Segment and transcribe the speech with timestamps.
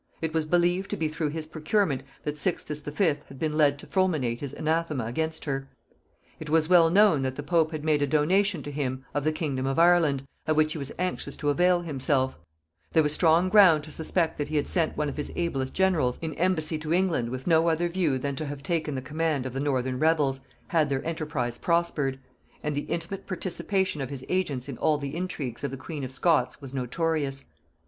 [0.19, 3.03] It was believed to be through his procurement that Sixtus V.
[3.05, 5.69] had been led to fulminate his anathema against her;
[6.39, 9.31] it was well known that the pope had made a donation to him of the
[9.31, 12.35] kingdom of Ireland, of which he was anxious to avail himself;
[12.93, 16.17] there was strong ground to suspect that he had sent one of his ablest generals
[16.19, 19.53] in embassy to England with no other view than to have taken the command of
[19.53, 22.17] the northern rebels, had their enterprise prospered;
[22.63, 26.11] and the intimate participation of his agents in all the intrigues of the queen of
[26.11, 27.45] Scots was notorious.